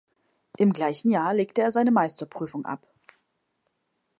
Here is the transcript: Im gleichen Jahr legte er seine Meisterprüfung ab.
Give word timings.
Im 0.57 0.73
gleichen 0.73 1.11
Jahr 1.11 1.31
legte 1.35 1.61
er 1.61 1.71
seine 1.71 1.91
Meisterprüfung 1.91 2.65
ab. 2.65 2.87